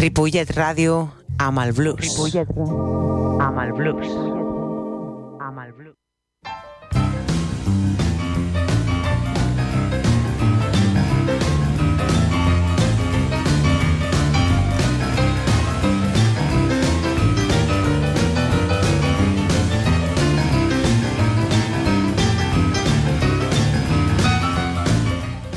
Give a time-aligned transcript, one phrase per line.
[0.00, 1.08] Ripollet Ràdio
[1.42, 1.98] amb el blues.
[1.98, 2.52] Ripollet
[3.42, 4.39] amb el blues.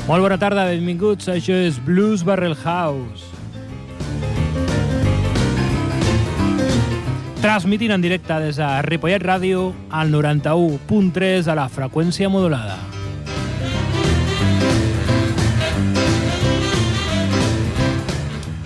[0.04, 1.30] Molt bona tarda, benvinguts.
[1.32, 3.24] Això és Blues Barrel House.
[7.40, 12.76] Transmitint en directe des de Ripollet Ràdio al 91.3 a la freqüència modulada.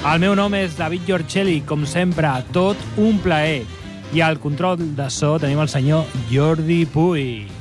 [0.08, 3.62] El meu nom és David Giorcelli, com sempre, tot un plaer.
[4.10, 7.57] I al control de so tenim el senyor Jordi Puy.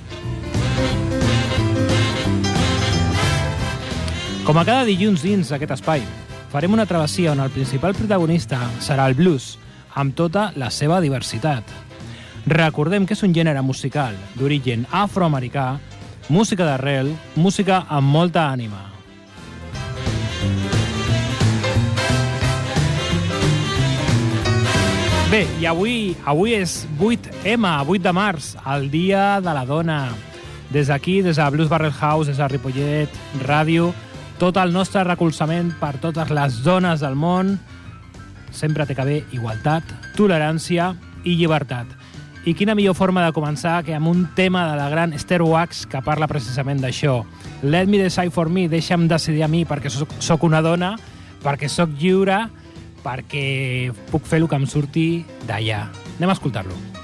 [4.47, 6.05] Com a cada dilluns dins d'aquest espai,
[6.53, 9.57] farem una travessia on el principal protagonista serà el blues,
[9.91, 11.67] amb tota la seva diversitat.
[12.47, 15.65] Recordem que és un gènere musical d'origen afroamericà,
[16.31, 18.85] música d'arrel, música amb molta ànima.
[25.27, 30.05] Bé, i avui, avui és 8M, 8 de març, el Dia de la Dona.
[30.71, 33.91] Des d'aquí, des de Blues Barrel House, des de Ripollet, Ràdio,
[34.37, 37.55] tot el nostre recolzament per totes les dones del món.
[38.53, 39.83] Sempre té que haver igualtat,
[40.17, 40.91] tolerància
[41.25, 41.89] i llibertat.
[42.47, 45.85] I quina millor forma de començar que amb un tema de la gran Esther Wax
[45.91, 47.19] que parla precisament d'això.
[47.63, 50.93] Let me decide for me, deixa'm decidir a mi perquè soc, soc una dona,
[51.43, 52.45] perquè sóc lliure,
[53.03, 55.09] perquè puc fer el que em surti
[55.49, 55.89] d'allà.
[56.17, 56.96] Anem a escoltar-lo.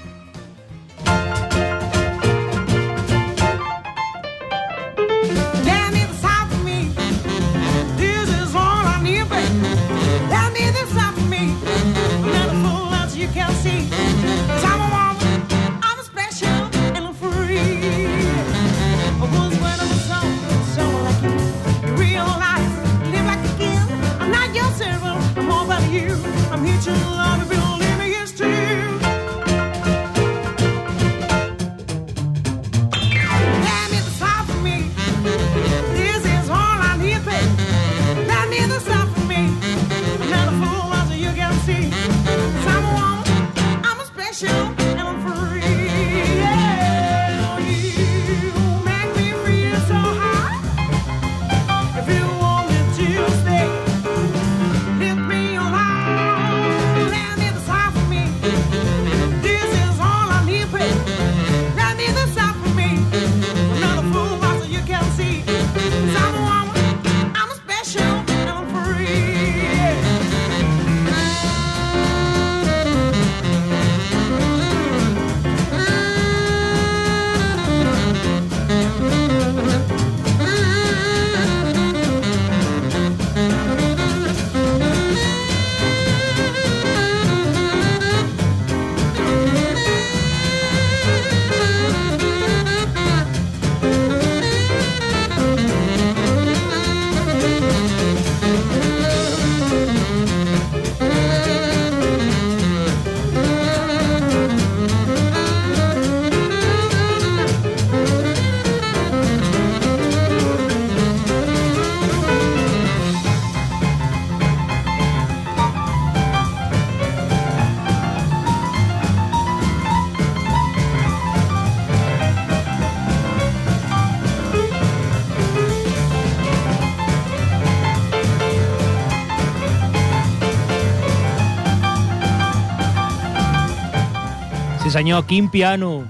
[134.94, 136.04] Senyor, quin piano!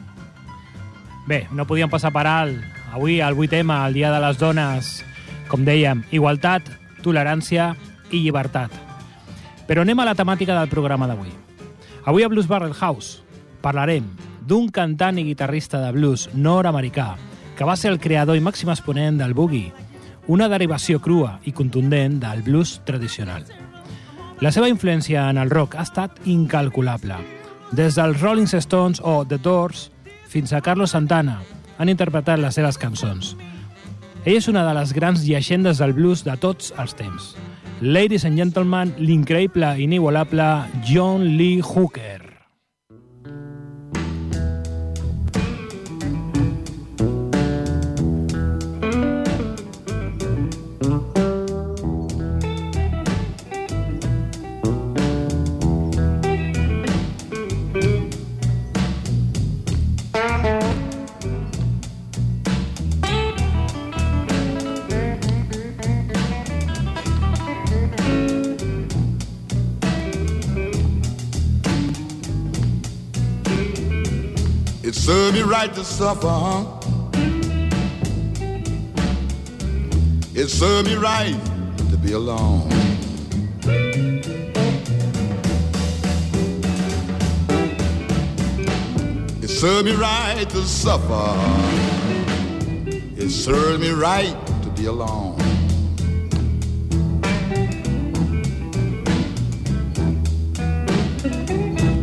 [1.27, 2.61] Bé, no podíem passar per alt.
[2.93, 4.91] Avui, el 8M, el Dia de les Dones,
[5.49, 6.67] com dèiem, igualtat,
[7.01, 7.71] tolerància
[8.13, 8.75] i llibertat.
[9.65, 11.33] Però anem a la temàtica del programa d'avui.
[12.05, 13.23] Avui a Blues Barrel House
[13.65, 14.11] parlarem
[14.45, 17.15] d'un cantant i guitarrista de blues nord-americà
[17.57, 19.73] que va ser el creador i màxim exponent del boogie,
[20.29, 23.49] una derivació crua i contundent del blues tradicional.
[24.45, 27.44] La seva influència en el rock ha estat incalculable.
[27.75, 29.89] Des dels Rolling Stones o The Doors
[30.31, 31.41] fins a Carlos Santana
[31.79, 33.33] han interpretat les seves cançons.
[34.23, 37.33] Ell és una de les grans llegendes del blues de tots els temps.
[37.83, 40.53] Ladies and gentlemen, l'increïble i inigualable
[40.87, 42.34] John Lee Hooker.
[74.95, 76.65] Served me right to suffer, huh?
[80.35, 81.39] It served me right
[81.91, 82.69] to be alone.
[89.43, 91.35] It served me right to suffer.
[93.17, 95.37] It served me right to be alone.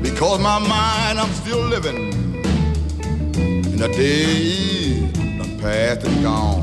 [0.02, 2.11] Because my mind, I'm still living in
[3.82, 6.62] the day the past and gone.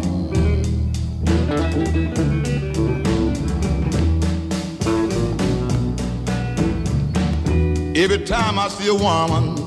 [7.97, 9.59] Every time I see a woman,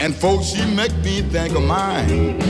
[0.00, 2.40] and folks, she make me think of mine.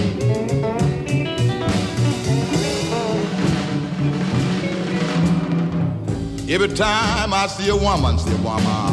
[6.49, 8.92] Every time I see a woman, see a woman,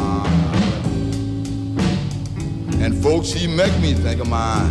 [2.90, 4.68] and folks, she make me think of mine.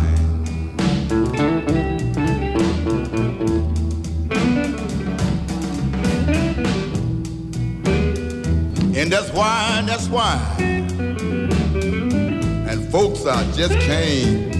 [8.94, 10.38] And that's why, that's why.
[12.68, 14.59] And folks, I just can't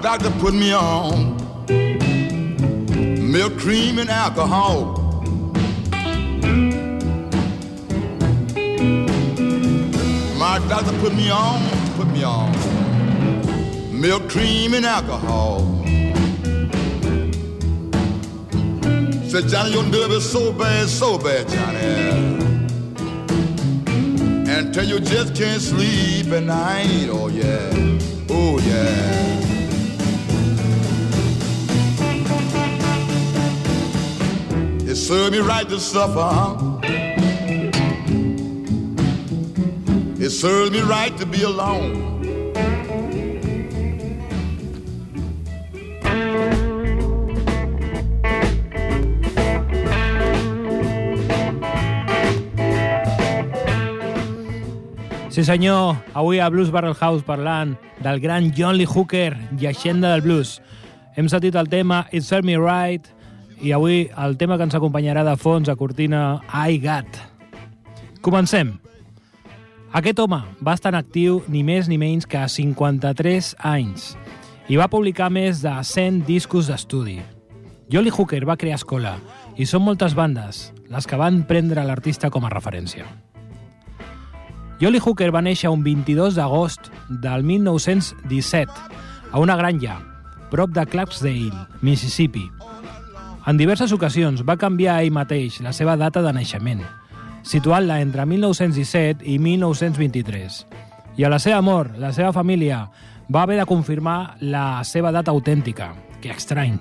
[0.00, 1.36] doctor put me on
[3.32, 4.94] milk, cream, and alcohol.
[10.38, 11.60] My doctor put me on,
[11.96, 12.52] put me on
[14.00, 15.60] milk, cream, and alcohol.
[19.28, 22.38] Said Johnny, your nerve is so bad, so bad, Johnny.
[24.50, 27.70] Until you just can't sleep at night, oh yeah,
[28.30, 29.27] oh yeah.
[35.08, 36.82] It served me right to suffer.
[40.20, 42.20] It served me right to be alone.
[55.30, 60.20] Sí senyor, avui a Blues Barrel House parlant del gran John Lee Hooker, llegenda del
[60.20, 60.60] blues.
[61.16, 63.08] Hem sentit el tema It Served Me Right
[63.60, 67.18] i avui el tema que ens acompanyarà de fons a cortina I Got.
[68.22, 68.76] Comencem.
[69.98, 74.12] Aquest home va estar en actiu ni més ni menys que 53 anys
[74.68, 77.16] i va publicar més de 100 discos d'estudi.
[77.88, 79.16] Jolly Hooker va crear escola
[79.56, 83.06] i són moltes bandes les que van prendre l'artista com a referència.
[84.78, 88.70] Jolly Hooker va néixer un 22 d'agost del 1917
[89.32, 89.98] a una granja,
[90.52, 92.44] prop de Clarksdale, Mississippi.
[93.48, 96.82] En diverses ocasions va canviar ell mateix la seva data de naixement,
[97.48, 100.58] situant-la entre 1917 i 1923.
[101.16, 102.82] I a la seva mort, la seva família
[103.32, 105.94] va haver de confirmar la seva data autèntica.
[106.20, 106.76] Que estrany.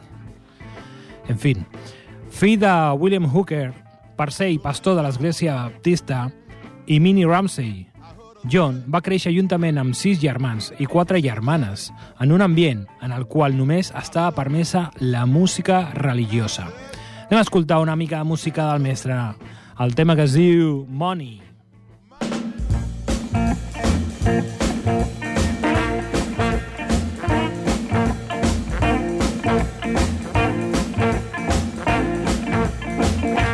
[1.31, 1.53] En fi,
[2.35, 3.71] fill de William Hooker,
[4.19, 6.25] parcer i pastor de l'església baptista,
[6.85, 7.87] i Minnie Ramsey.
[8.47, 11.89] John va créixer juntament amb sis germans i quatre germanes
[12.23, 16.69] en un ambient en el qual només estava permesa la música religiosa.
[17.27, 19.19] Anem a escoltar una mica de música del mestre,
[19.79, 21.41] el tema que es diu Money.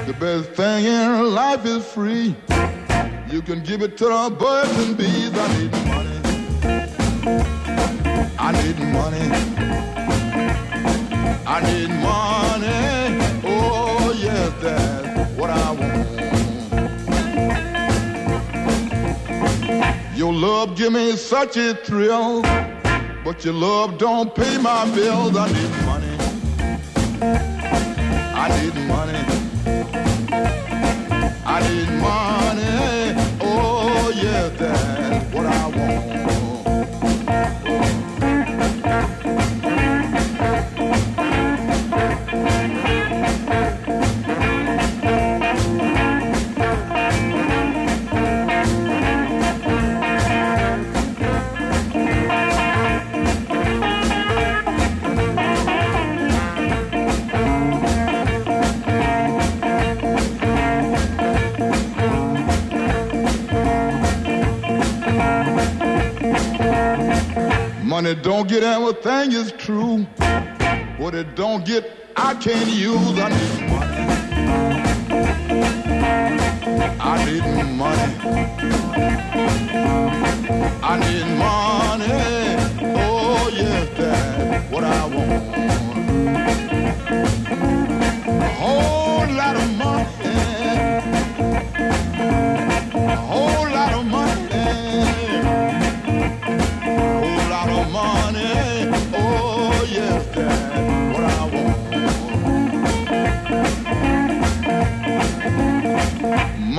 [0.06, 2.36] The best thing in life is free.
[3.34, 5.32] You can give it to the birds and bees.
[5.34, 6.18] I need money.
[8.38, 9.26] I need money.
[11.48, 12.82] I need money.
[13.44, 16.10] Oh, yes, that's what I want.
[20.16, 22.44] Your love give me such a thrill,
[23.24, 25.36] but your love don't pay my bills.
[25.36, 26.16] I need money.
[28.44, 29.24] I need money.
[31.48, 32.43] I need money
[34.58, 36.13] that what I want.
[68.24, 70.04] Don't get everything is true.
[70.98, 73.20] What it don't get, I can't use.
[73.20, 73.98] I need money.
[77.02, 77.44] I need
[77.76, 78.08] money.
[80.82, 82.14] I need money.
[82.96, 85.93] Oh yes, that's what I want.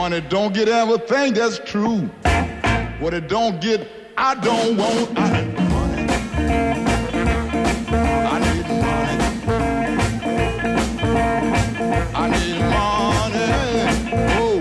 [0.04, 2.10] Money don't get everything that's true.
[2.98, 5.18] What it don't get, I don't want.
[5.18, 6.02] I need money.
[8.30, 9.24] I need money.
[12.14, 13.48] I need money.
[14.36, 14.60] Oh,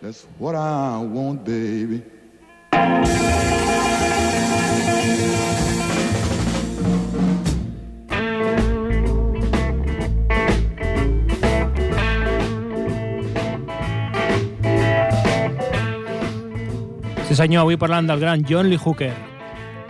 [0.00, 2.02] that's what I want, baby.
[17.42, 19.14] Senyor, avui parlant del gran John Lee Hooker.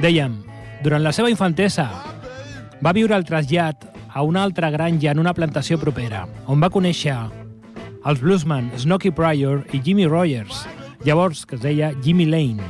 [0.01, 0.39] Dèiem,
[0.81, 1.85] durant la seva infantesa
[2.81, 7.13] va viure el trasllat a una altra granja en una plantació propera, on va conèixer
[8.09, 10.65] els bluesman Snooky Pryor i Jimmy Rogers,
[11.05, 12.65] llavors que es deia Jimmy Lane.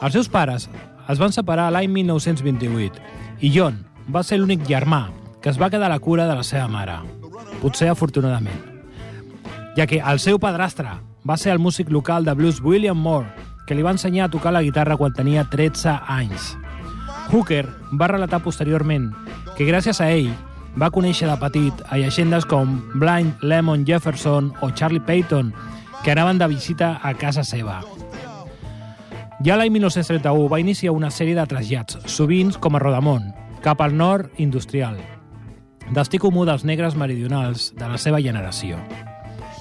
[0.00, 0.70] Els seus pares
[1.12, 5.10] es van separar l'any 1928 i John va ser l'únic germà
[5.42, 6.96] que es va quedar a la cura de la seva mare,
[7.60, 8.62] potser afortunadament,
[9.76, 10.96] ja que el seu padrastre
[11.28, 14.52] va ser el músic local de blues William Moore, que li va ensenyar a tocar
[14.54, 16.54] la guitarra quan tenia 13 anys.
[17.32, 17.66] Hooker
[17.98, 19.10] va relatar posteriorment
[19.56, 20.30] que gràcies a ell
[20.76, 25.52] va conèixer de petit a llegendes com Blind Lemon Jefferson o Charlie Payton,
[26.04, 27.80] que anaven de visita a casa seva.
[29.44, 33.32] Ja l'any 1931 va iniciar una sèrie de trasllats, sovint com a Rodamont,
[33.64, 35.00] cap al nord industrial,
[35.92, 38.78] destí comú dels negres meridionals de la seva generació.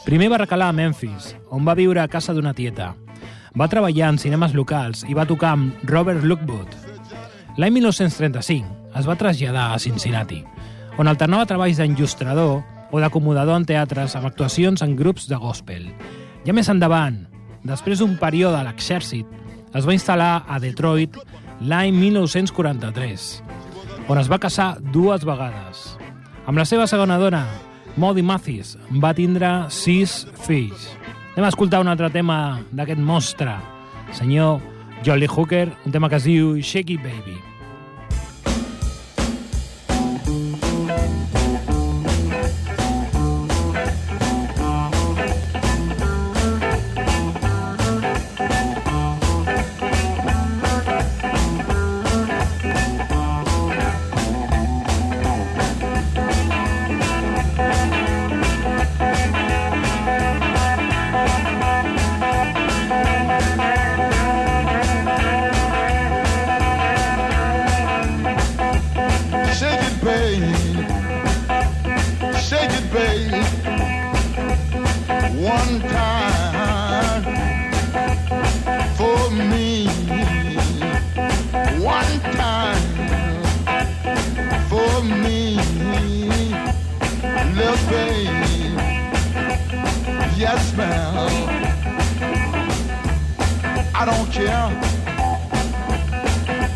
[0.06, 2.94] Primer va recalar a Memphis, on va viure a casa d'una tieta.
[3.56, 6.74] Va treballar en cinemes locals i va tocar amb Robert Lockwood.
[7.56, 10.42] L'any 1935 es va traslladar a Cincinnati,
[11.00, 12.60] on alternava treballs d'enllustrador
[12.92, 15.88] o d'acomodador en teatres amb actuacions en grups de gospel.
[16.46, 17.22] Ja més endavant,
[17.64, 19.28] després d'un període a l'exèrcit,
[19.76, 21.16] es va instal·lar a Detroit
[21.64, 23.30] l'any 1943,
[24.12, 25.88] on es va casar dues vegades.
[26.46, 27.46] Amb la seva segona dona,
[27.96, 30.92] Maudie Mathis, va tindre sis fills.
[31.36, 33.58] Anem a escoltar un altre tema d'aquest monstre,
[34.16, 34.62] senyor
[35.04, 37.36] Jolly Hooker, un tema que es diu Shake It Baby.
[72.96, 73.42] Baby.
[75.44, 77.24] One time
[78.96, 79.88] for me.
[81.84, 82.84] One time
[84.70, 85.58] for me.
[87.60, 88.14] Baby.
[90.38, 91.32] Yes, ma'am.
[93.94, 94.70] I don't care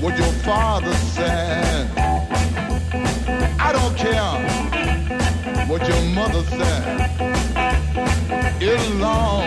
[0.01, 1.87] what your father said.
[3.57, 4.48] I don't care
[5.79, 7.09] what your mother said.
[8.61, 9.43] As long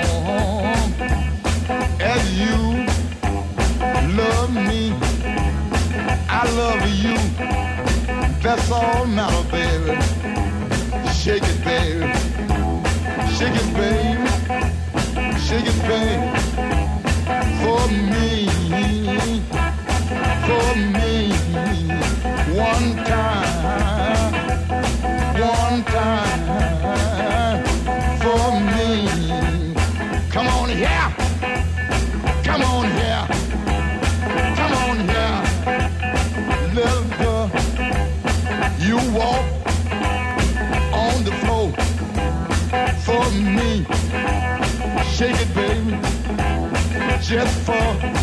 [2.01, 2.87] as you
[4.17, 4.93] love me,
[6.29, 7.17] I love you.
[8.43, 10.01] That's all matter, baby.
[11.13, 12.13] Shake it, baby.
[13.37, 14.29] Shake it, baby.
[15.39, 16.29] Shake it, baby.
[17.61, 18.49] For me.
[20.47, 21.33] For me.
[22.59, 23.52] One time.
[38.93, 39.43] you walk
[40.93, 41.73] on the floor
[43.07, 43.87] for me.
[45.15, 45.99] Shake it, baby,
[47.23, 48.22] just for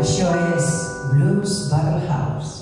[0.00, 0.68] Això és
[1.12, 2.54] Blues Barrel House.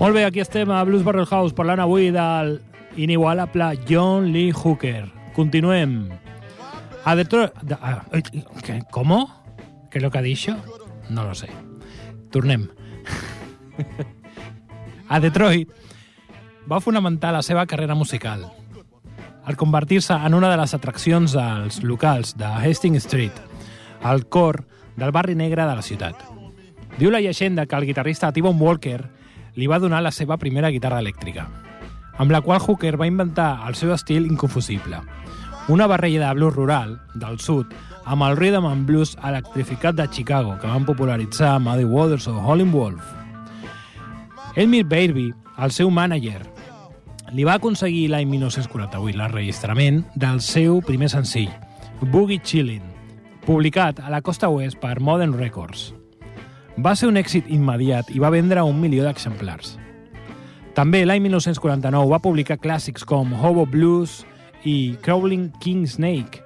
[0.00, 2.58] Molt bé, aquí estem a Blues Barrel House parlant avui del
[2.96, 5.12] inigualable John Lee Hooker.
[5.34, 6.08] Continuem.
[7.04, 7.52] A Detroit...
[7.62, 8.82] de- ah, eh.
[8.90, 9.44] ¿Cómo?
[9.90, 10.56] ¿Qué es lo que ha dicho?
[11.08, 11.48] No lo sé.
[12.30, 12.68] Tornem.
[15.08, 15.70] a Detroit
[16.70, 18.50] va fonamentar la seva carrera musical
[19.44, 23.32] al convertir-se en una de les atraccions dels locals de Hastings Street,
[24.02, 24.64] al cor
[24.96, 26.18] del barri negre de la ciutat.
[26.98, 29.04] Diu la llegenda que el guitarrista T-Bone Walker
[29.54, 31.46] li va donar la seva primera guitarra elèctrica,
[32.18, 35.00] amb la qual Hooker va inventar el seu estil inconfusible.
[35.68, 37.72] Una barreja de blues rural, del sud,
[38.04, 42.72] amb el rhythm and blues electrificat de Chicago, que van popularitzar Muddy Waters o Howlin'
[42.72, 43.02] Wolf.
[44.54, 46.46] Elmir Bairby, el seu mànager,
[47.34, 51.50] li va aconseguir l'any 1948 l'enregistrament del seu primer senzill,
[52.00, 52.94] Boogie Chillin',
[53.46, 55.92] publicat a la costa oest per Modern Records.
[56.78, 59.76] Va ser un èxit immediat i va vendre un milió d'exemplars.
[60.76, 64.18] També l'any 1949 va publicar clàssics com Hobo Blues
[64.68, 66.42] i Crawling King Snake.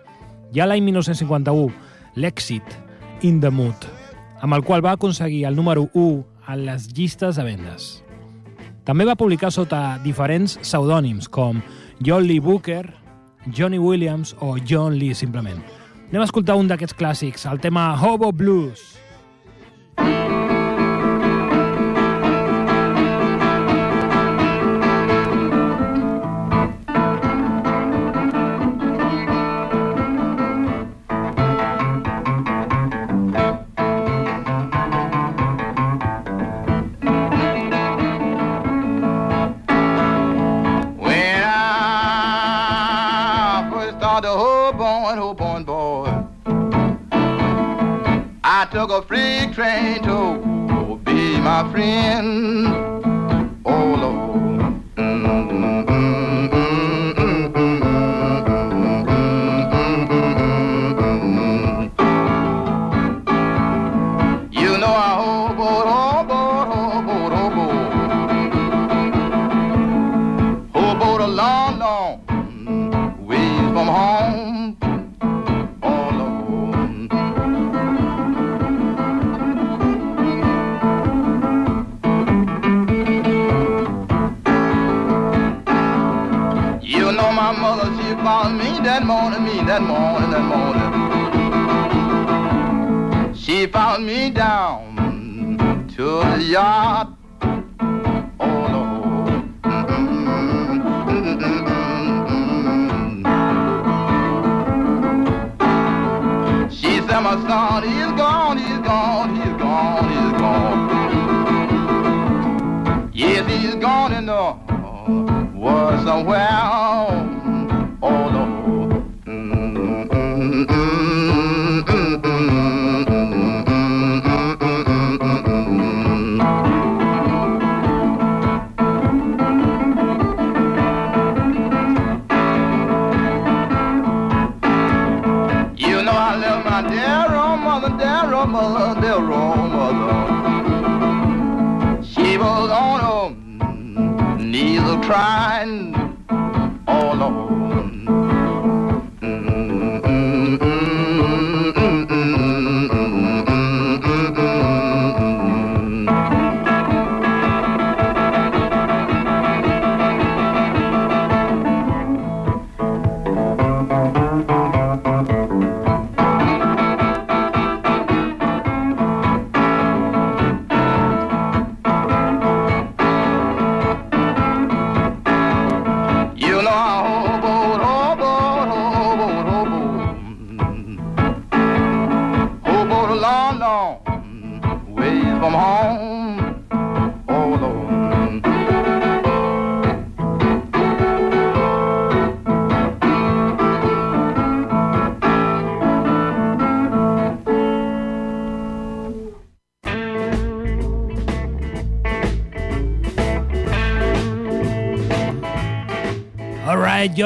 [0.55, 1.73] I a l'any 1951,
[2.15, 2.77] l'èxit
[3.27, 3.89] In the Mood,
[4.39, 7.89] amb el qual va aconseguir el número 1 en les llistes de vendes.
[8.87, 11.59] També va publicar sota diferents pseudònims com
[11.99, 12.85] John Lee Booker,
[13.51, 15.59] Johnny Williams o John Lee simplement.
[16.13, 19.00] Anem a escoltar un d'aquests clàssics, el tema Hobo Blues.
[49.61, 52.90] Train to oh, oh, be my friend.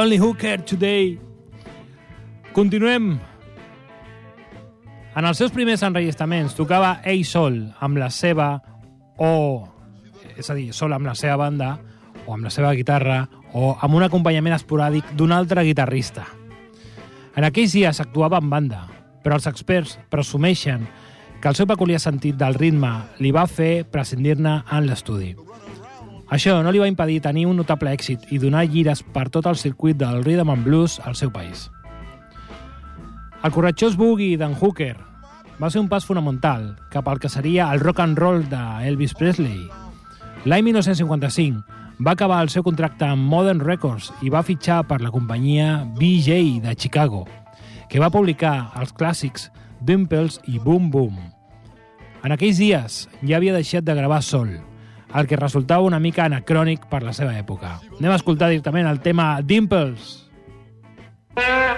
[0.04, 1.18] Johnny Hooker today.
[2.52, 3.06] Continuem.
[5.16, 8.50] En els seus primers enregistraments tocava ell sol amb la seva
[9.16, 9.30] o
[10.36, 11.70] és a dir, sol amb la seva banda
[12.26, 13.22] o amb la seva guitarra
[13.56, 16.26] o amb un acompanyament esporàdic d'un altre guitarrista.
[17.32, 18.84] En aquells dies actuava en banda,
[19.24, 20.84] però els experts presumeixen
[21.40, 22.92] que el seu peculiar sentit del ritme
[23.24, 25.32] li va fer prescindir-ne en l'estudi.
[26.32, 29.60] Això no li va impedir tenir un notable èxit i donar gires per tot el
[29.60, 31.68] circuit del rhythm and blues al seu país.
[33.44, 34.96] El corretxós boogie d'en Hooker
[35.60, 39.68] va ser un pas fonamental cap al que seria el rock and roll d'Elvis Presley.
[40.48, 41.62] L'any 1955
[42.00, 46.60] va acabar el seu contracte amb Modern Records i va fitxar per la companyia BJ
[46.64, 47.26] de Chicago,
[47.88, 49.50] que va publicar els clàssics
[49.84, 51.20] Dimples i Boom Boom.
[52.24, 54.56] En aquells dies ja havia deixat de gravar sol,
[55.14, 57.78] el que resultava una mica anacrònic per la seva època.
[58.00, 60.20] Anem a escoltar directament el tema Dimples.
[61.34, 61.74] I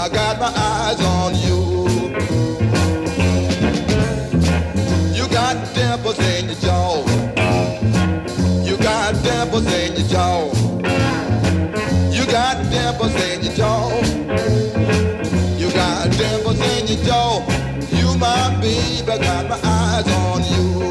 [0.00, 1.60] I got my eyes on you.
[5.14, 7.04] You got dimples in your jaw.
[8.64, 10.48] You got dimples in your jaw.
[12.10, 13.90] You got dimples in your jaw.
[15.58, 17.44] You got dimples in your jaw.
[17.92, 20.89] You my babe, I got my eyes on you.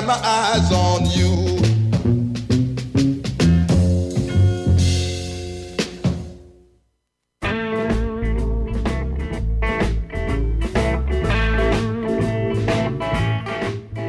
[0.00, 1.30] Got my eyes on you.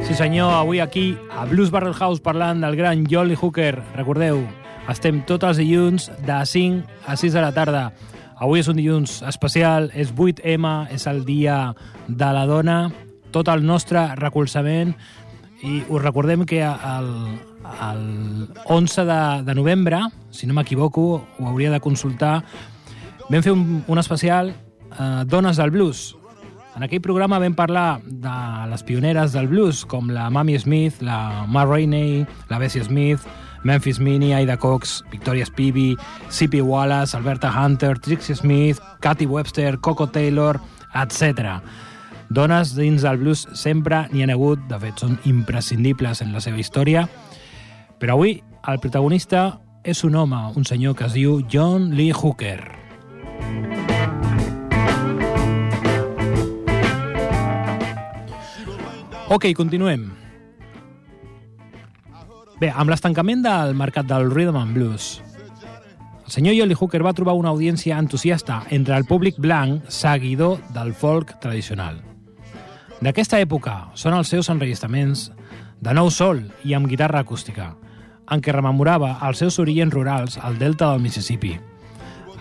[0.06, 3.82] Sí senyor, avui aquí a Blues Barrel House parlant del gran Jolly Hooker.
[3.96, 4.46] Recordeu,
[4.88, 7.92] estem tots els dilluns de 5 a 6 de la tarda.
[8.42, 11.74] Avui és un dilluns especial, és 8M, és el dia
[12.08, 12.90] de la dona,
[13.32, 14.92] tot el nostre recolzament
[15.62, 17.10] i us recordem que el,
[17.88, 22.42] el 11 de, de novembre, si no m'equivoco, ho hauria de consultar,
[23.28, 26.16] vam fer un, un especial eh, Dones del Blues,
[26.72, 28.34] en aquell programa vam parlar de
[28.70, 33.26] les pioneres del blues, com la Mamie Smith, la Ma Rainey, la Bessie Smith,
[33.62, 35.96] Memphis Minnie, Aida Cox, Victoria Spivey,
[36.30, 36.62] C.P.
[36.62, 40.60] Wallace, Alberta Hunter, Trixie Smith, Cathy Webster, Coco Taylor,
[40.94, 41.60] etc.
[42.32, 46.56] Dones dins del blues sempre n'hi ha hagut, de fet són imprescindibles en la seva
[46.62, 47.02] història,
[48.00, 48.38] però avui
[48.72, 52.56] el protagonista és un home, un senyor que es diu John Lee Hooker.
[59.28, 60.06] Ok, continuem.
[62.62, 65.18] Bé, amb l'estancament del mercat del rhythm and blues,
[66.24, 70.94] el senyor Jolly Hooker va trobar una audiència entusiasta entre el públic blanc seguidor del
[70.96, 72.00] folk tradicional.
[73.02, 75.30] D'aquesta època són els seus enregistraments
[75.82, 77.72] de nou sol i amb guitarra acústica,
[78.30, 81.56] en què rememorava els seus orígens rurals al delta del Mississippi.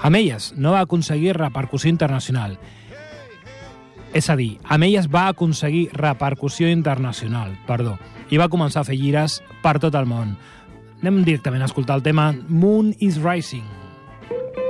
[0.02, 2.60] Amb elles no va aconseguir repercussió internacional
[4.14, 7.96] és a dir, amb elles va aconseguir repercussió internacional, perdó,
[8.30, 10.36] i va començar a fer gires per tot el món.
[11.00, 13.64] Anem directament a escoltar el tema Moon is Rising.
[14.32, 14.61] Yeah,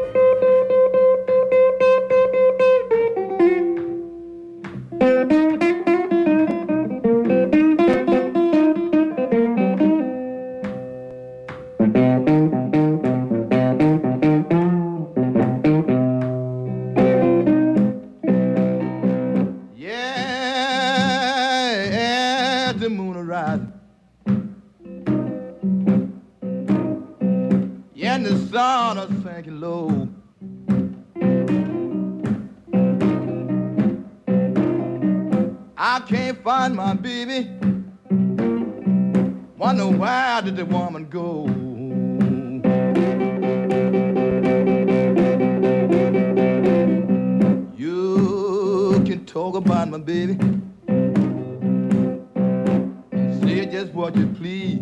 [53.41, 54.82] Say just what you please.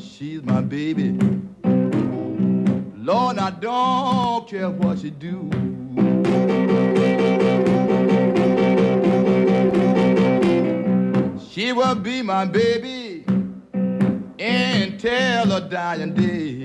[0.00, 1.18] She's my baby.
[2.96, 5.50] Lord, I don't care what she do.
[11.50, 13.24] She will be my baby
[14.38, 16.63] until a dying day.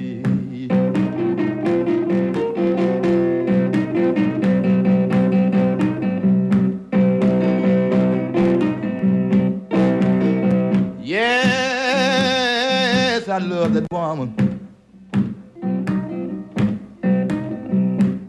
[13.92, 14.36] Woman.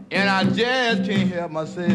[0.09, 1.85] And I just can't help myself.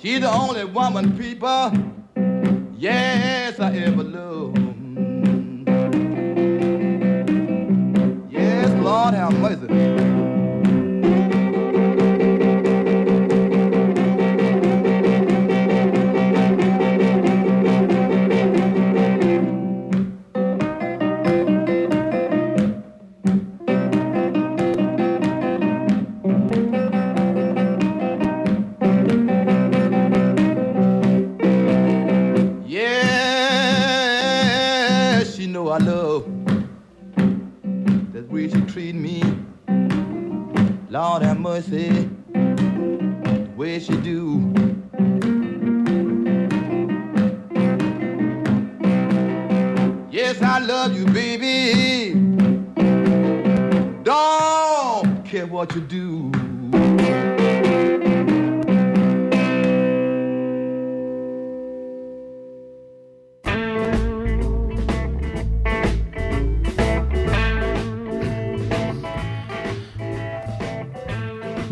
[0.00, 1.72] She's the only woman, people.
[2.78, 4.56] Yes, I ever loved.
[8.32, 9.65] Yes, Lord have mercy.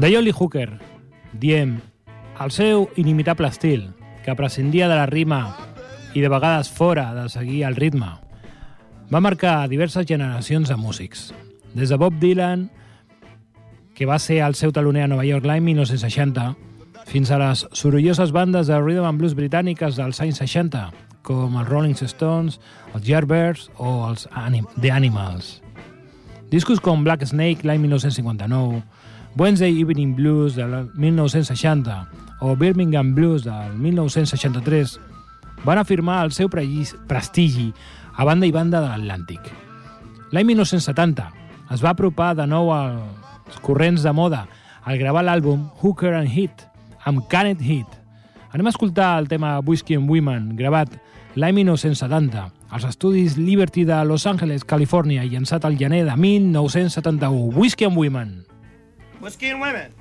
[0.05, 0.69] De Jolly Hooker,
[1.33, 1.79] diem,
[2.37, 3.87] el seu inimitable estil,
[4.21, 5.38] que prescindia de la rima
[6.12, 8.11] i de vegades fora de seguir el ritme,
[9.09, 11.31] va marcar diverses generacions de músics.
[11.73, 12.67] Des de Bob Dylan,
[13.97, 16.51] que va ser el seu taloner a Nova York l'any 1960,
[17.09, 20.85] fins a les sorolloses bandes de rhythm and blues britàniques dels anys 60,
[21.25, 22.61] com els Rolling Stones,
[22.93, 25.62] els Yardbirds o els Anim The Animals.
[26.53, 28.85] Discos com Black Snake l'any 1959,
[29.37, 35.01] Wednesday Evening Blues del 1960 o Birmingham Blues del 1963
[35.64, 37.73] van afirmar el seu prestigi
[38.14, 39.40] a banda i banda de l'Atlàntic.
[40.31, 41.27] L'any 1970
[41.75, 44.44] es va apropar de nou als corrents de moda
[44.85, 46.62] al gravar l'àlbum Hooker and Hit
[47.03, 47.90] amb Canet Hit.
[48.55, 50.94] Anem a escoltar el tema Whiskey and Women, gravat
[51.35, 57.51] l'any 1970 als estudis Liberty de Los Angeles, Califòrnia, llançat al gener de 1971.
[57.51, 57.59] Whiskey and Women.
[57.59, 58.54] Whiskey and Women.
[59.25, 59.95] Whiskey and women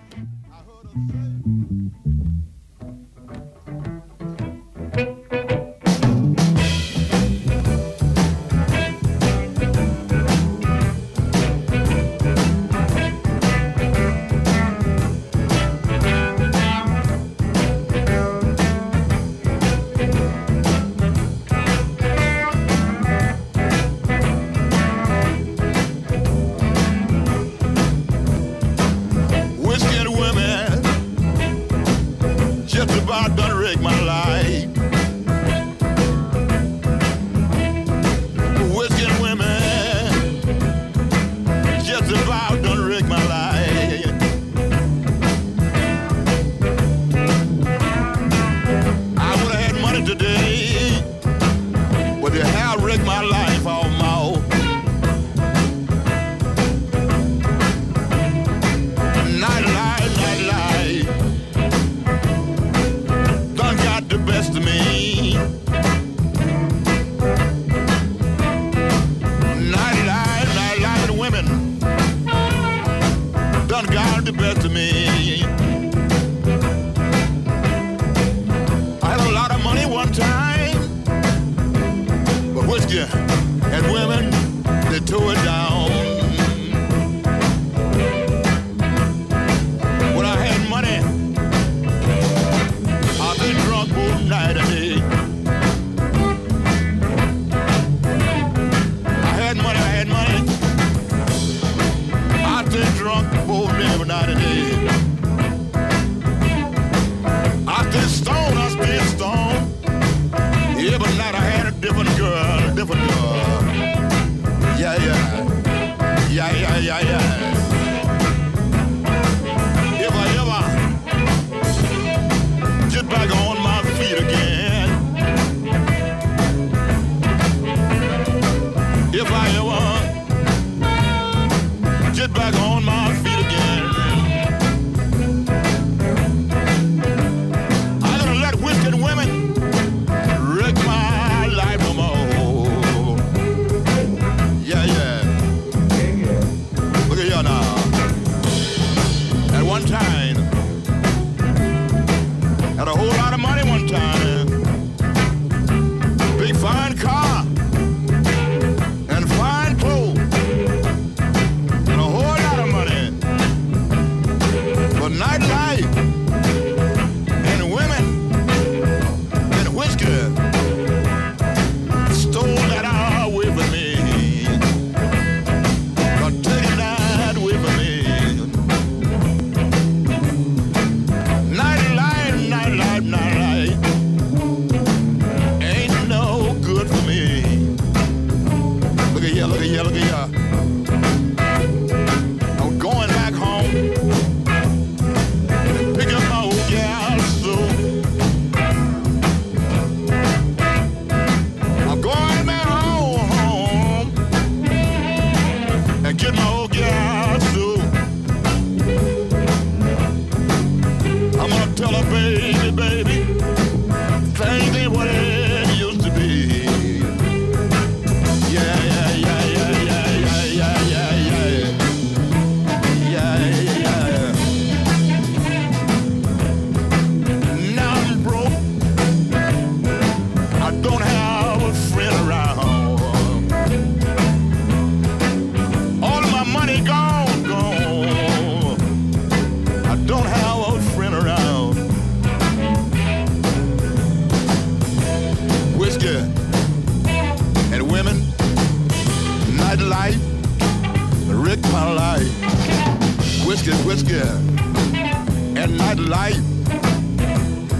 [251.53, 253.45] wrecked my life.
[253.45, 256.41] Whiskey, whiskey, and nightlife,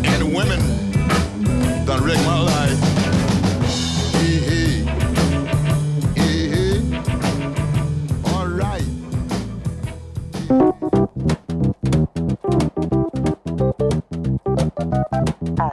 [0.05, 0.59] and women
[1.86, 2.80] done wrecked my life.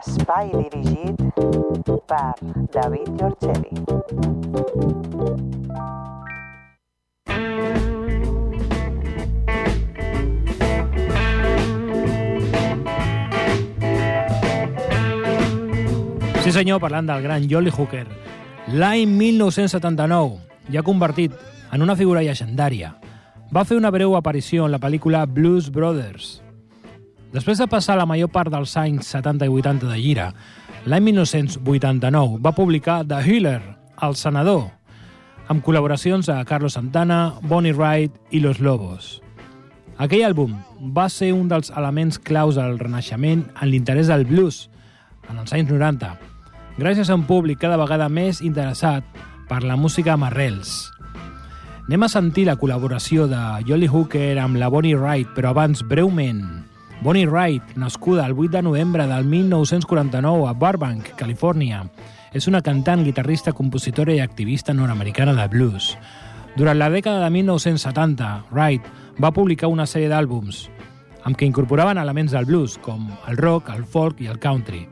[0.01, 1.15] Espai dirigit
[2.07, 2.33] per
[2.71, 3.90] David Giorgeli.
[16.71, 18.05] Senyor, parlant del gran Jolly Hooker.
[18.71, 20.37] L'any 1979,
[20.71, 21.33] ja convertit
[21.75, 22.93] en una figura llegendària,
[23.51, 26.37] va fer una breu aparició en la pel·lícula Blues Brothers.
[27.35, 30.29] Després de passar la major part dels anys 70 i 80 de gira,
[30.87, 33.59] l'any 1989 va publicar The Healer,
[33.99, 34.69] El Senador,
[35.51, 39.17] amb col·laboracions a Carlos Santana, Bonnie Wright i Los Lobos.
[39.99, 40.55] Aquell àlbum
[40.95, 44.69] va ser un dels elements claus del renaixement en l'interès del blues
[45.27, 46.30] en els anys 90,
[46.77, 49.03] gràcies a un públic cada vegada més interessat
[49.49, 50.91] per la música amb arrels.
[51.87, 56.43] Anem a sentir la col·laboració de Jolly Hooker amb la Bonnie Wright, però abans, breument.
[57.01, 61.83] Bonnie Wright, nascuda el 8 de novembre del 1949 a Burbank, Califòrnia,
[62.31, 65.97] és una cantant, guitarrista, compositora i activista nord-americana de blues.
[66.55, 68.87] Durant la dècada de 1970, Wright
[69.19, 70.69] va publicar una sèrie d'àlbums
[71.23, 74.87] amb què incorporaven elements del blues, com el rock, el folk i el country.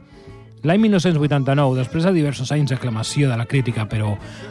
[0.68, 4.10] L'any 1989, després de diversos anys d'aclamació de la crítica, però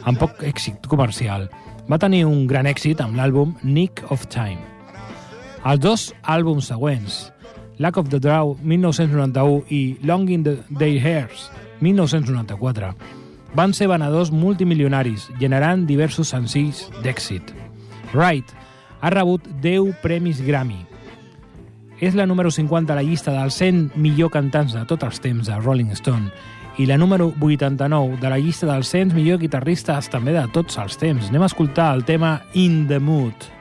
[0.09, 1.45] amb poc èxit comercial,
[1.85, 4.57] va tenir un gran èxit amb l'àlbum Nick of Time.
[5.69, 7.27] Els dos àlbums següents,
[7.77, 11.51] Lack of the Draw, 1991, i Long in the Day Hairs,
[11.85, 12.95] 1994,
[13.53, 17.53] van ser venedors multimilionaris, generant diversos senzills d'èxit.
[18.15, 18.57] Wright
[19.05, 20.87] ha rebut 10 premis Grammy,
[22.01, 25.51] és la número 50 a la llista dels 100 millor cantants de tots els temps
[25.51, 26.31] de Rolling Stone
[26.79, 30.99] i la número 89 de la llista dels 100 millor guitarristes també de tots els
[30.99, 31.29] temps.
[31.29, 33.58] Anem a escoltar el tema In the Mood.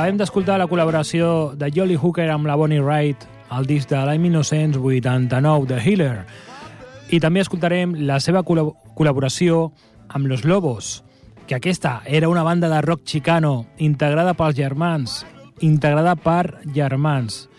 [0.00, 3.20] Acabem d'escoltar la col·laboració de Jolly Hooker amb la Bonnie Wright
[3.52, 6.22] al disc de l'any 1989, The Healer.
[7.12, 9.74] I també escoltarem la seva col·lab- col·laboració
[10.08, 11.04] amb Los Lobos,
[11.46, 15.26] que aquesta era una banda de rock chicano integrada pels germans,
[15.60, 17.50] integrada per germans.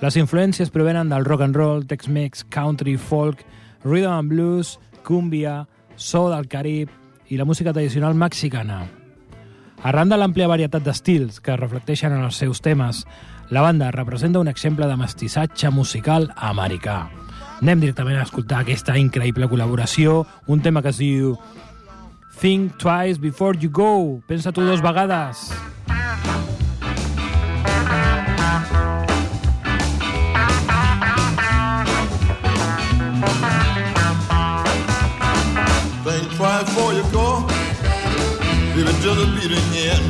[0.00, 3.44] Les influències provenen del rock and roll, Tex-Mex, country, folk,
[3.84, 6.88] rhythm and blues, cumbia, so del Carib
[7.28, 8.86] i la música tradicional mexicana.
[9.80, 13.06] Arran de l'àmplia varietat d'estils que reflecteixen en els seus temes,
[13.48, 17.06] la banda representa un exemple de mestissatge musical americà.
[17.62, 21.34] Anem directament a escoltar aquesta increïble col·laboració, un tema que es diu
[22.40, 24.20] Think Twice Before You Go.
[24.28, 25.48] Pensa tu dos vegades.
[25.48, 25.79] Think
[38.80, 39.60] If it just be the
[39.92, 40.06] end.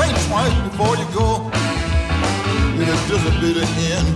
[0.00, 1.50] Think twice before you go.
[2.80, 4.08] It just be the end.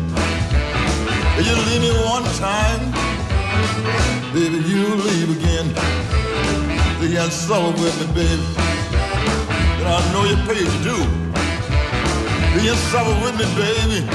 [1.37, 2.81] If you leave me one time,
[4.33, 5.69] baby, you leave again.
[7.03, 8.47] You can't suffer with me, baby.
[9.77, 10.97] And I know you pay to do.
[12.57, 14.09] You can't suffer with me, baby.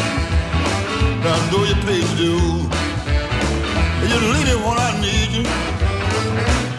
[1.22, 2.34] And I know you pay to do.
[4.02, 5.78] If you leave me when I need you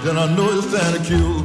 [0.05, 1.45] then I know it's Santa Q.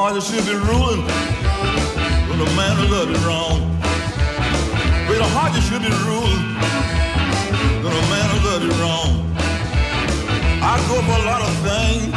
[0.00, 1.04] heart that should be ruling
[2.28, 3.60] when the man who loved you wrong.
[5.04, 6.40] Breaking heart that should be ruling
[7.84, 9.10] when the man who loved you wrong.
[10.64, 12.16] I go for a lot of things,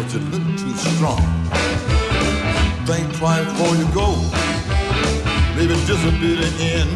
[0.00, 1.20] but a little too strong.
[2.88, 4.16] Think twice before you go.
[5.60, 6.92] Maybe this will be the end.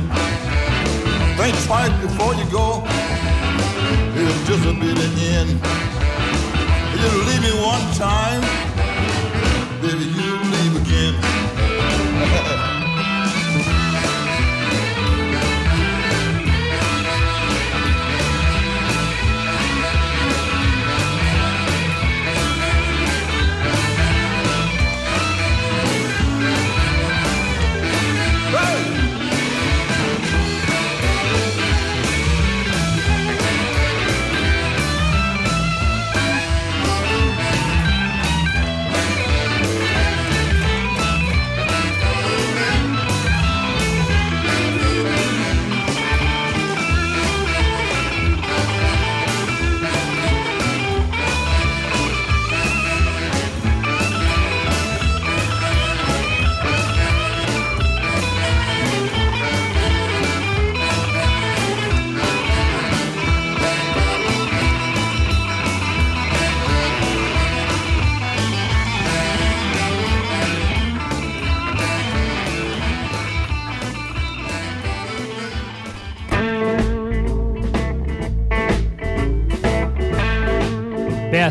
[1.36, 2.80] Think twice before you go.
[4.16, 5.52] Maybe this will be the end.
[6.96, 8.69] You leave me one time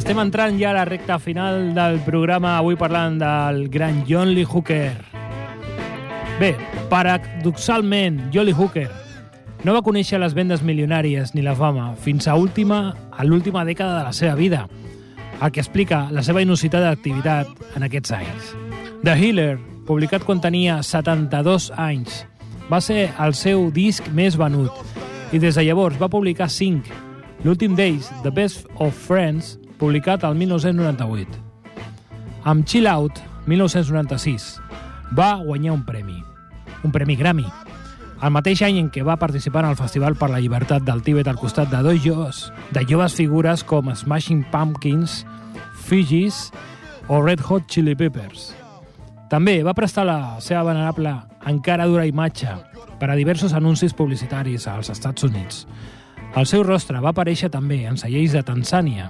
[0.09, 4.47] estem entrant ja a la recta final del programa, avui parlant del gran John Lee
[4.49, 4.95] Hooker.
[6.39, 6.55] Bé,
[6.89, 8.87] paradoxalment, John Lee Hooker
[9.61, 13.99] no va conèixer les vendes milionàries ni la fama fins a última a l'última dècada
[13.99, 14.63] de la seva vida,
[15.43, 18.51] el que explica la seva inusitada activitat en aquests anys.
[19.05, 22.23] The Healer, publicat quan tenia 72 anys,
[22.65, 24.73] va ser el seu disc més venut
[25.29, 26.97] i des de llavors va publicar 5.
[27.45, 31.39] L'últim d'ells, The Best of Friends, publicat el 1998.
[32.43, 34.51] Amb Chill Out, 1996,
[35.17, 36.19] va guanyar un premi,
[36.83, 37.47] un premi Grammy,
[38.19, 41.29] el mateix any en què va participar en el Festival per la Llibertat del Tíbet
[41.31, 45.23] al costat de dos joves, de joves figures com Smashing Pumpkins,
[45.87, 46.49] Fijis
[47.07, 48.51] o Red Hot Chili Peppers.
[49.31, 51.13] També va prestar la seva venerable
[51.47, 52.51] encara dura imatge
[52.99, 55.63] per a diversos anuncis publicitaris als Estats Units.
[56.35, 59.07] El seu rostre va aparèixer també en cellers de Tanzània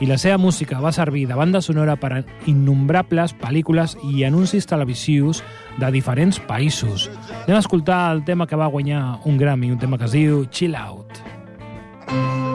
[0.00, 4.66] i la seva música va servir de banda sonora per a innombrables pel·lícules i anuncis
[4.66, 5.44] televisius
[5.78, 7.10] de diferents països.
[7.44, 10.46] Anem a escoltar el tema que va guanyar un Grammy, un tema que es diu
[10.50, 11.20] Chill Out.
[12.10, 12.49] One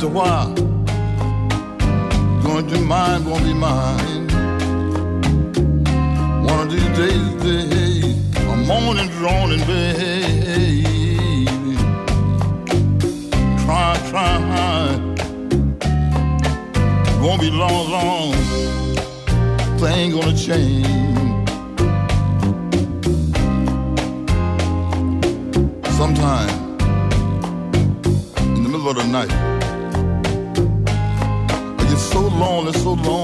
[0.00, 0.54] after a while,
[2.42, 3.26] going to mind?
[3.26, 4.28] won't be mine.
[6.42, 8.14] One of these days, day,
[8.50, 10.76] a morning drawn in vain.
[13.58, 14.38] Try, try,
[17.06, 18.32] it won't be long, long.
[19.78, 20.86] Thing gonna change.
[25.98, 26.59] Sometimes
[32.94, 33.19] lonely, so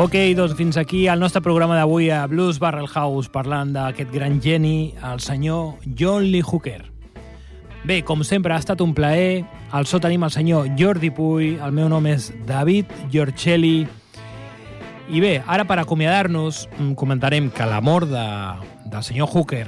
[0.00, 4.38] Ok, doncs fins aquí el nostre programa d'avui a Blues Barrel House parlant d'aquest gran
[4.40, 6.86] geni, el senyor John Lee Hooker.
[7.84, 9.44] Bé, com sempre, ha estat un plaer.
[9.76, 13.84] Al so tenim el senyor Jordi Puy, el meu nom és David Giorcelli.
[15.12, 18.26] I bé, ara per acomiadar-nos mm, comentarem que la mort de,
[18.88, 19.66] del senyor Hooker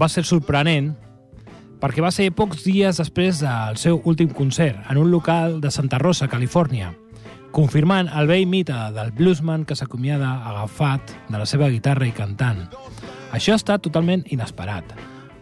[0.00, 0.94] va ser sorprenent
[1.76, 6.00] perquè va ser pocs dies després del seu últim concert en un local de Santa
[6.00, 6.94] Rosa, Califòrnia,
[7.54, 12.64] confirmant el vell mite del bluesman que s'acomiada agafat de la seva guitarra i cantant.
[13.30, 14.90] Això ha estat totalment inesperat.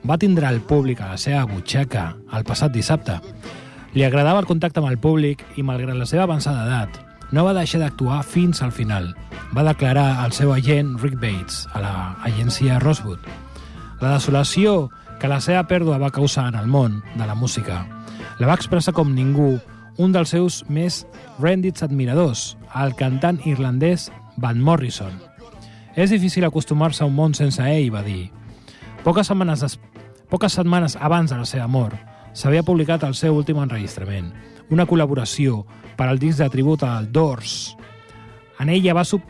[0.04, 3.16] Va tindre el públic a la seva butxaca el passat dissabte.
[3.96, 7.00] Li agradava el contacte amb el públic i, malgrat la seva avançada edat,
[7.32, 9.14] no va deixar d'actuar fins al final.
[9.56, 13.24] Va declarar al seu agent Rick Bates a l'agència Rosewood.
[14.04, 14.90] La desolació
[15.20, 17.86] que la seva pèrdua va causar en el món de la música
[18.38, 19.58] la va expressar com ningú
[19.98, 21.02] un dels seus més
[21.40, 25.12] rèndits admiradors, el cantant irlandès Van Morrison.
[25.96, 28.30] És difícil acostumar-se a un món sense ell, va dir.
[29.04, 29.78] Poques setmanes, des...
[30.32, 31.98] Poques setmanes abans de la seva mort,
[32.32, 34.30] s'havia publicat el seu últim enregistrament,
[34.72, 35.66] una col·laboració
[35.98, 37.74] per al disc de tribut al Doors.
[38.60, 39.26] En ella va sup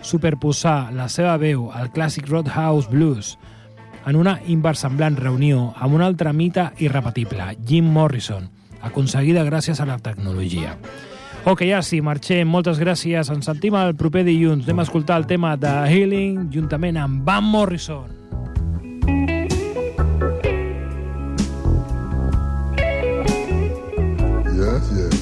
[0.00, 3.34] superposar la seva veu al clàssic Roadhouse Blues
[4.06, 8.46] en una inversemblant reunió amb un altre mite irrepetible, Jim Morrison,
[8.86, 10.76] aconseguida gràcies a la tecnologia.
[11.46, 12.48] Ok, ja sí, marxem.
[12.50, 13.30] Moltes gràcies.
[13.30, 14.64] Ens sentim el proper dilluns.
[14.66, 18.10] Anem a escoltar el tema de Healing juntament amb Van Morrison.
[24.56, 25.15] Yes, yes.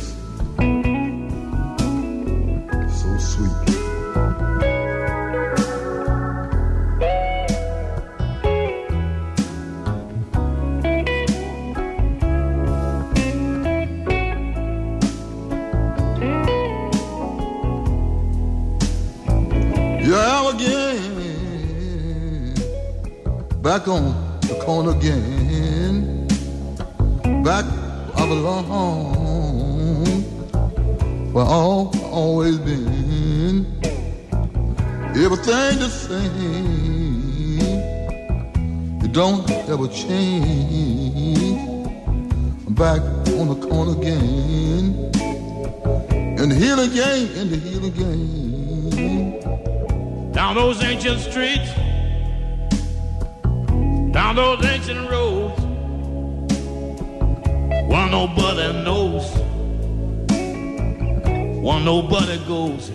[23.75, 26.29] Back on the corner again.
[27.43, 27.65] Back
[28.15, 30.23] I belong.
[31.33, 33.67] Where all always been.
[35.17, 37.59] Everything the same.
[39.03, 41.59] It don't ever change.
[42.79, 43.03] Back
[43.41, 45.11] on the corner again.
[46.39, 49.35] In the healing game, in the healing game.
[50.33, 51.71] down those ancient streets,
[54.35, 55.61] down those ancient roads.
[57.89, 59.31] One nobody knows,
[61.63, 62.91] one nobody goes.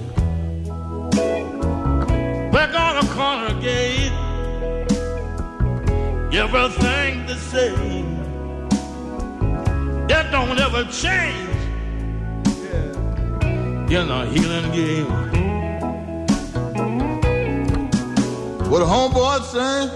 [2.51, 4.11] Back on the corner gate,
[6.33, 8.17] everything the same.
[10.07, 11.45] that don't ever change.
[13.91, 15.07] In the healing game.
[18.69, 19.89] What a homeboy sang,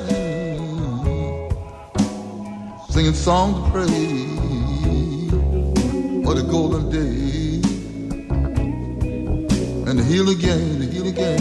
[2.93, 5.31] singing songs of praise
[6.23, 7.59] for the golden day.
[9.89, 11.39] and the healing again, the healing game.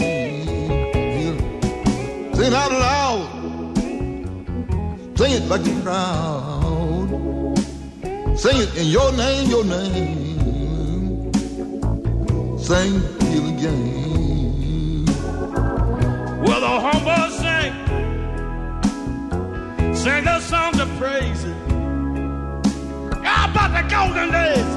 [1.17, 1.37] Heal.
[2.33, 3.27] Sing out loud,
[5.15, 7.09] sing it like you're proud.
[8.35, 11.31] Sing it in your name, your name.
[12.57, 12.93] Sing
[13.27, 15.05] healing again.
[16.45, 17.73] Well, the humble sing,
[19.95, 20.62] sing the song
[23.93, 24.72] golden days?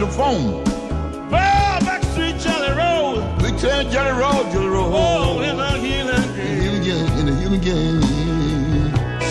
[0.00, 0.62] The phone.
[1.30, 3.22] Well, Backstreet Jelly Roll.
[3.38, 4.92] Big Ten Jelly Roll, Jelly Roll.
[4.94, 6.60] Oh, in the healing game.
[6.60, 8.02] Healing game, in the healing game.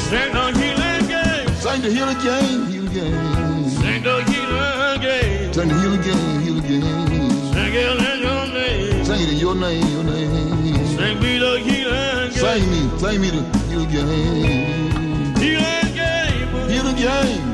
[0.09, 1.47] Sing the healing game.
[1.55, 3.69] Sing the healing game, healing game.
[3.69, 5.53] Sing the healing game.
[5.53, 7.29] Sing the healing game, healing game.
[7.53, 9.05] Sing it in your name.
[9.05, 10.87] Sing it in your name, your name.
[10.97, 12.31] Sing me the healing game.
[12.31, 15.35] Sing me, sing me the healing game.
[15.37, 16.69] Healing game.
[16.69, 17.44] Healing game.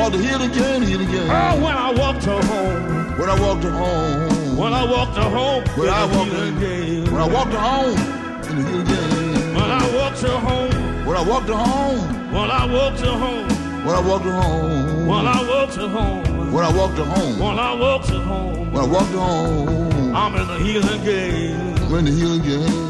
[0.00, 0.60] Lord, healing game.
[0.60, 1.30] Lord, the healing game, healing game.
[1.30, 3.18] Oh, when I walked her home.
[3.18, 4.56] When I walked her home.
[4.56, 5.64] When I walked her home.
[5.76, 7.04] When I in walked her game.
[7.04, 7.98] When I walked her home.
[8.48, 9.54] In the healing game.
[9.54, 11.06] When I walked her home.
[11.06, 12.32] When I walked her home.
[12.32, 13.48] When I walked her home.
[13.84, 15.06] When I walked her home.
[15.06, 16.52] When I walked her home.
[16.52, 17.38] When I walked her home.
[17.38, 18.72] When I walked her home.
[18.72, 20.16] When I walked her home.
[20.16, 21.90] I'm in the healing game.
[21.90, 22.89] When the healing game.